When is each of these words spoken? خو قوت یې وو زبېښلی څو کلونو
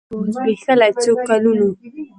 خو 0.07 0.15
قوت 0.15 0.19
یې 0.19 0.27
وو 0.27 0.31
زبېښلی 0.35 0.91
څو 1.01 1.11
کلونو 1.27 1.67